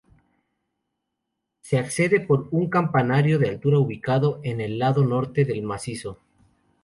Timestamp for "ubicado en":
3.77-4.59